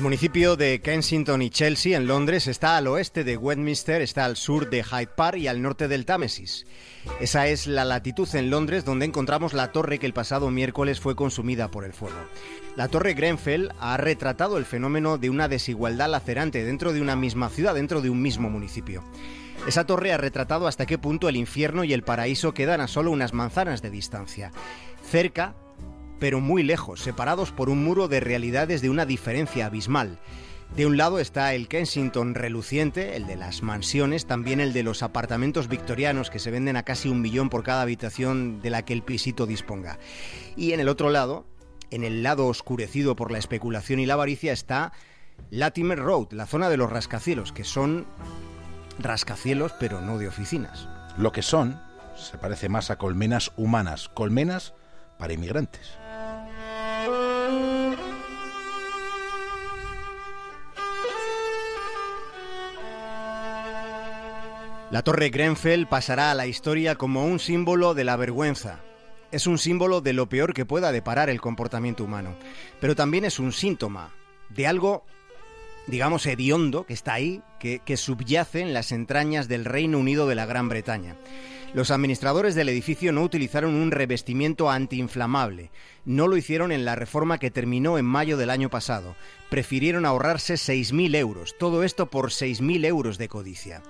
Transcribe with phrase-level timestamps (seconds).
[0.00, 4.38] El municipio de Kensington y Chelsea, en Londres, está al oeste de Westminster, está al
[4.38, 6.64] sur de Hyde Park y al norte del Támesis.
[7.20, 11.16] Esa es la latitud en Londres donde encontramos la torre que el pasado miércoles fue
[11.16, 12.16] consumida por el fuego.
[12.76, 17.50] La torre Grenfell ha retratado el fenómeno de una desigualdad lacerante dentro de una misma
[17.50, 19.04] ciudad, dentro de un mismo municipio.
[19.66, 23.10] Esa torre ha retratado hasta qué punto el infierno y el paraíso quedan a solo
[23.10, 24.50] unas manzanas de distancia.
[25.02, 25.56] Cerca,
[26.20, 30.18] pero muy lejos, separados por un muro de realidades de una diferencia abismal.
[30.76, 35.02] De un lado está el Kensington reluciente, el de las mansiones, también el de los
[35.02, 38.92] apartamentos victorianos que se venden a casi un millón por cada habitación de la que
[38.92, 39.98] el pisito disponga.
[40.56, 41.44] Y en el otro lado,
[41.90, 44.92] en el lado oscurecido por la especulación y la avaricia, está
[45.50, 48.06] Latimer Road, la zona de los rascacielos, que son
[49.00, 50.88] rascacielos pero no de oficinas.
[51.18, 51.80] Lo que son
[52.14, 54.74] se parece más a colmenas humanas, colmenas
[55.18, 55.98] para inmigrantes.
[64.90, 68.80] La torre Grenfell pasará a la historia como un símbolo de la vergüenza.
[69.30, 72.34] Es un símbolo de lo peor que pueda deparar el comportamiento humano,
[72.80, 74.10] pero también es un síntoma
[74.48, 75.04] de algo,
[75.86, 80.46] digamos, hediondo que está ahí, que, subyace en las entrañas del Reino Unido de la
[80.46, 81.14] Gran Bretaña.
[81.72, 85.70] Los administradores del edificio no utilizaron un revestimiento antiinflamable.
[86.04, 89.14] No lo hicieron en la reforma que terminó en mayo del año pasado.
[89.50, 91.54] Prefirieron ahorrarse 6.000 euros.
[91.60, 93.82] Todo esto por 6.000 euros de codicia.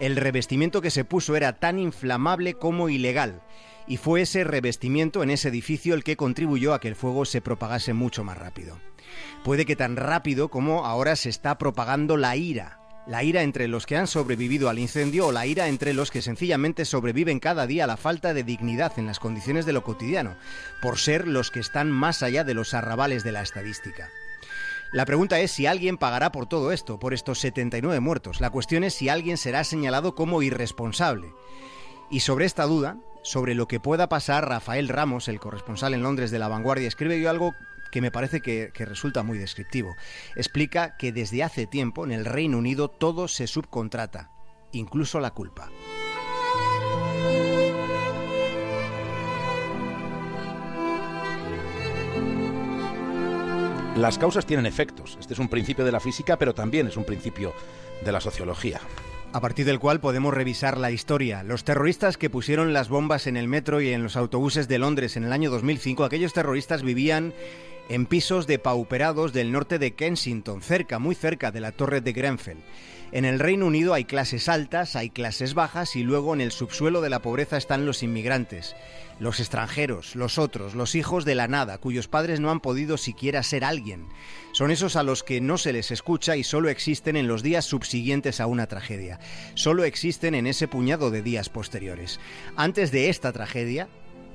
[0.00, 3.42] El revestimiento que se puso era tan inflamable como ilegal.
[3.86, 7.42] Y fue ese revestimiento en ese edificio el que contribuyó a que el fuego se
[7.42, 8.78] propagase mucho más rápido.
[9.44, 13.84] Puede que tan rápido como ahora se está propagando la ira, la ira entre los
[13.84, 17.84] que han sobrevivido al incendio o la ira entre los que sencillamente sobreviven cada día
[17.84, 20.36] a la falta de dignidad en las condiciones de lo cotidiano,
[20.80, 24.08] por ser los que están más allá de los arrabales de la estadística.
[24.92, 28.40] La pregunta es si alguien pagará por todo esto, por estos 79 muertos.
[28.40, 31.32] La cuestión es si alguien será señalado como irresponsable.
[32.10, 36.32] Y sobre esta duda, sobre lo que pueda pasar, Rafael Ramos, el corresponsal en Londres
[36.32, 37.54] de La Vanguardia, escribe yo algo
[37.92, 39.94] que me parece que, que, resulta muy descriptivo.
[40.34, 44.32] Explica que desde hace tiempo en el Reino Unido todo se subcontrata,
[44.72, 45.70] incluso la culpa.
[54.00, 55.18] Las causas tienen efectos.
[55.20, 57.52] Este es un principio de la física, pero también es un principio
[58.02, 58.80] de la sociología
[59.32, 61.44] a partir del cual podemos revisar la historia.
[61.44, 65.16] Los terroristas que pusieron las bombas en el metro y en los autobuses de Londres
[65.16, 67.32] en el año 2005, aquellos terroristas vivían
[67.90, 72.58] en pisos depauperados del norte de Kensington, cerca, muy cerca de la torre de Grenfell.
[73.10, 77.00] En el Reino Unido hay clases altas, hay clases bajas y luego en el subsuelo
[77.00, 78.76] de la pobreza están los inmigrantes,
[79.18, 83.42] los extranjeros, los otros, los hijos de la nada, cuyos padres no han podido siquiera
[83.42, 84.06] ser alguien.
[84.52, 87.64] Son esos a los que no se les escucha y solo existen en los días
[87.64, 89.18] subsiguientes a una tragedia.
[89.54, 92.20] Solo existen en ese puñado de días posteriores.
[92.54, 93.88] Antes de esta tragedia,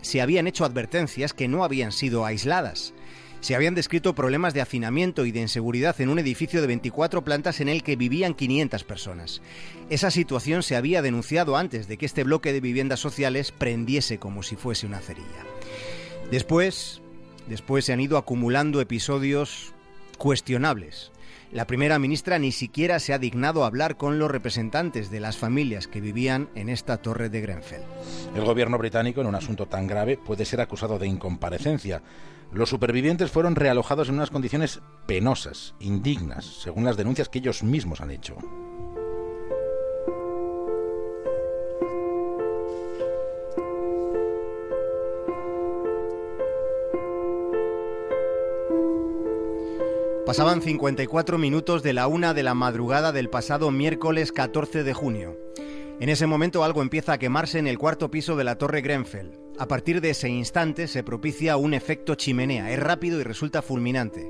[0.00, 2.92] se habían hecho advertencias que no habían sido aisladas
[3.40, 7.60] Se habían descrito problemas de hacinamiento y de inseguridad en un edificio de 24 plantas
[7.60, 9.42] en el que vivían 500 personas.
[9.90, 14.42] Esa situación se había denunciado antes de que este bloque de viviendas sociales prendiese como
[14.42, 15.44] si fuese una cerilla.
[16.30, 17.00] Después,
[17.46, 19.72] después se han ido acumulando episodios
[20.18, 21.12] cuestionables.
[21.52, 25.86] La primera ministra ni siquiera se ha dignado hablar con los representantes de las familias
[25.86, 27.82] que vivían en esta torre de Grenfell.
[28.34, 32.02] El gobierno británico, en un asunto tan grave, puede ser acusado de incomparecencia.
[32.52, 38.00] Los supervivientes fueron realojados en unas condiciones penosas, indignas, según las denuncias que ellos mismos
[38.00, 38.36] han hecho.
[50.26, 55.38] Pasaban 54 minutos de la una de la madrugada del pasado miércoles 14 de junio.
[56.00, 59.38] En ese momento algo empieza a quemarse en el cuarto piso de la torre Grenfell.
[59.56, 62.72] A partir de ese instante se propicia un efecto chimenea.
[62.72, 64.28] Es rápido y resulta fulminante.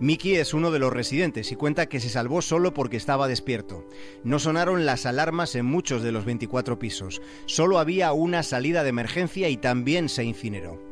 [0.00, 3.86] Mickey es uno de los residentes y cuenta que se salvó solo porque estaba despierto.
[4.24, 7.22] No sonaron las alarmas en muchos de los 24 pisos.
[7.46, 10.89] Solo había una salida de emergencia y también se incineró.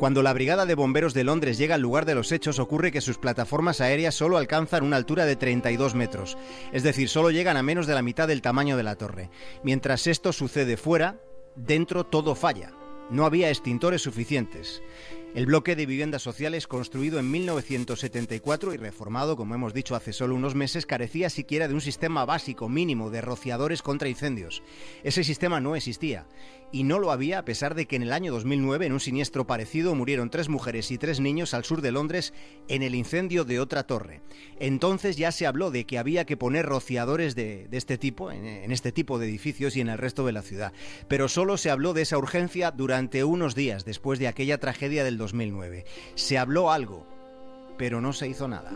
[0.00, 3.02] Cuando la Brigada de Bomberos de Londres llega al lugar de los hechos, ocurre que
[3.02, 6.38] sus plataformas aéreas solo alcanzan una altura de 32 metros,
[6.72, 9.28] es decir, solo llegan a menos de la mitad del tamaño de la torre.
[9.62, 11.20] Mientras esto sucede fuera,
[11.54, 12.72] dentro todo falla.
[13.10, 14.80] No había extintores suficientes.
[15.34, 20.34] El bloque de viviendas sociales, construido en 1974 y reformado, como hemos dicho, hace solo
[20.34, 24.62] unos meses, carecía siquiera de un sistema básico mínimo de rociadores contra incendios.
[25.04, 26.26] Ese sistema no existía.
[26.72, 29.46] Y no lo había a pesar de que en el año 2009, en un siniestro
[29.46, 32.32] parecido, murieron tres mujeres y tres niños al sur de Londres
[32.68, 34.20] en el incendio de otra torre.
[34.58, 38.70] Entonces ya se habló de que había que poner rociadores de, este tipo, en, en
[38.70, 40.72] este tipo de edificios y en el resto de la ciudad.
[41.08, 45.18] Pero solo se habló de esa urgencia durante unos días después de aquella tragedia del
[45.18, 45.84] 2009.
[46.14, 47.06] Se habló algo,
[47.78, 48.70] pero no se hizo nada.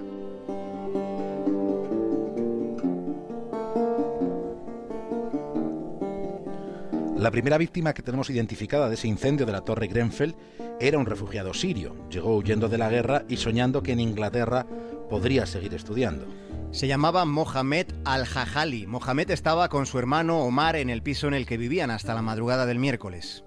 [7.24, 10.34] La primera víctima que tenemos identificada de ese incendio de la Torre Grenfell
[10.78, 11.96] era un refugiado sirio.
[12.10, 14.66] Llegó huyendo de la guerra y soñando que en Inglaterra
[15.08, 16.26] podría seguir estudiando.
[16.70, 18.86] Se llamaba Mohamed al-Jajali.
[18.86, 22.20] Mohamed estaba con su hermano Omar en el piso en el que vivían hasta la
[22.20, 23.42] madrugada del miércoles.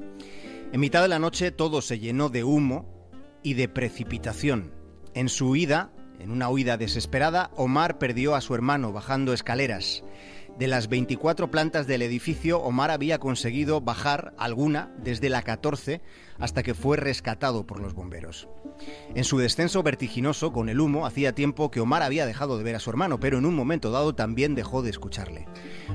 [0.73, 3.11] En mitad de la noche todo se llenó de humo
[3.43, 4.73] y de precipitación.
[5.13, 10.03] En su huida, en una huida desesperada, Omar perdió a su hermano bajando escaleras.
[10.57, 16.01] De las 24 plantas del edificio, Omar había conseguido bajar alguna desde la 14
[16.39, 18.47] hasta que fue rescatado por los bomberos.
[19.13, 22.75] En su descenso vertiginoso con el humo, hacía tiempo que Omar había dejado de ver
[22.75, 25.47] a su hermano, pero en un momento dado también dejó de escucharle.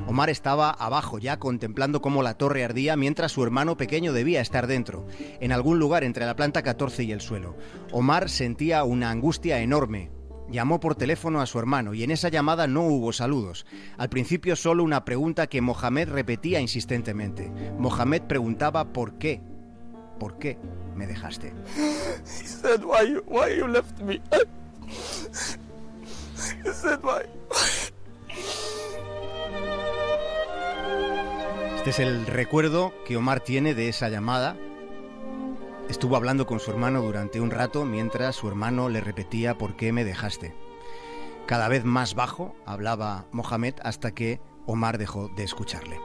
[0.06, 4.69] Omar estaba abajo ya contemplando cómo la torre ardía mientras su hermano pequeño debía estar
[4.69, 5.06] dentro,
[5.41, 7.56] en algún lugar entre la planta 14 y el suelo.
[7.91, 10.11] Omar sentía una angustia enorme,
[10.52, 13.64] Llamó por teléfono a su hermano y en esa llamada no hubo saludos.
[13.96, 17.50] Al principio solo una pregunta que Mohamed repetía insistentemente.
[17.78, 19.40] Mohamed preguntaba por qué.
[20.20, 20.58] ¿Por qué
[20.94, 21.54] me dejaste?
[21.75, 24.20] He said, why you, why you left me?
[26.62, 27.22] He said, why?
[31.78, 34.56] Este es el recuerdo que Omar tiene de esa llamada
[35.88, 39.93] Estuvo hablando con su hermano durante un rato mientras su hermano le repetía por qué
[39.93, 40.55] me dejaste.
[41.46, 46.00] Cada vez más bajo hablaba Mohamed hasta que Omar dejó de escucharle.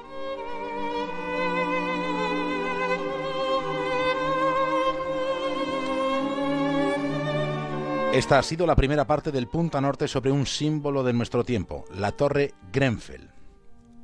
[8.13, 11.85] Esta ha sido la primera parte del Punta Norte sobre un símbolo de nuestro tiempo,
[11.93, 13.29] la Torre Grenfell.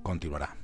[0.04, 0.56] Continuará.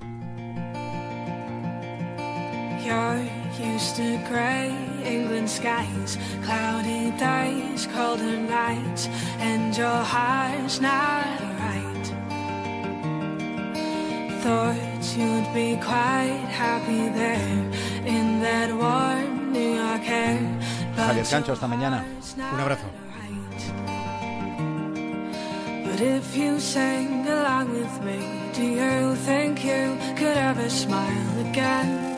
[2.86, 3.28] You're
[3.60, 9.08] used to grey England skies, cloudy days, colder nights,
[9.40, 11.26] and your heart's not
[11.60, 12.06] right.
[14.42, 17.72] Thought you'd be quite happy there
[18.06, 20.40] in that warm New York air.
[20.96, 22.06] Javier Cancho, hasta mañana.
[22.54, 22.88] Un abrazo.
[25.86, 28.20] But if you sang along with me,
[28.54, 32.09] do you think you could ever smile again?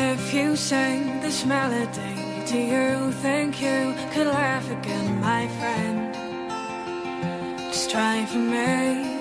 [0.00, 2.14] If you sang this melody,
[2.46, 6.14] do you think you could laugh again, my friend?
[7.72, 9.18] Just try for me.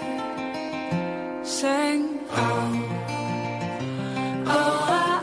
[1.44, 2.86] Sing, oh,
[4.46, 4.86] oh.
[4.90, 5.17] oh.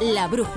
[0.00, 0.50] La brújula.